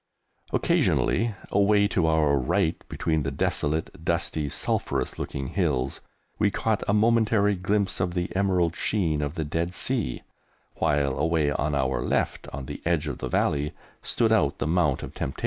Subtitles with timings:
[0.51, 6.01] Occasionally, away to our right, between the desolate, dusty, sulphurous looking hills,
[6.39, 10.23] we caught a momentary glimpse of the emerald sheen of the Dead Sea,
[10.77, 15.03] while away on our left on the edge of the valley, stood out the Mount
[15.03, 15.39] of Temptation.